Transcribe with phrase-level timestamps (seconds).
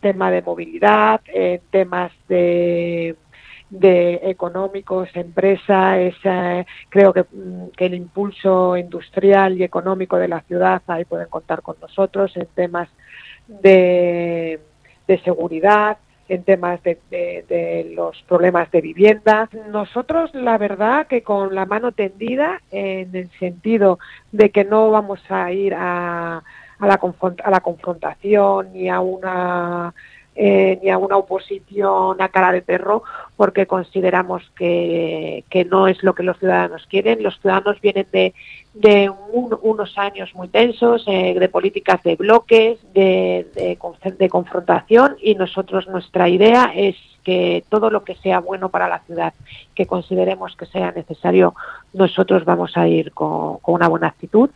[0.00, 3.16] tema de movilidad, en temas de
[3.70, 6.16] económicos, empresa, es,
[6.88, 11.62] creo que, mm, que, el impulso industrial y económico de la ciudad, ahí pueden contar
[11.62, 12.88] con nosotros en temas
[13.62, 14.60] de,
[15.24, 19.48] seguridad, en temas de, los problemas de vivienda.
[19.70, 23.98] Nosotros, la verdad, que con la mano tendida, en el sentido
[24.30, 26.42] de que no vamos a ir a,
[26.80, 27.00] a, la,
[27.44, 29.94] a la confrontación ni a una
[30.42, 33.02] eh, ni a una oposición a cara de perro,
[33.36, 37.22] porque consideramos que, que, no es lo que los ciudadanos quieren.
[37.22, 38.32] Los ciudadanos vienen de,
[38.72, 43.76] de unos años muy tensos, eh, de políticas de bloques, de, de,
[44.18, 49.00] de confrontación, y nosotros nuestra idea es que todo lo que sea bueno para la
[49.00, 49.34] ciudad,
[49.74, 51.54] que consideremos que sea necesario,
[51.92, 54.48] nosotros vamos a ir con, con una buena actitud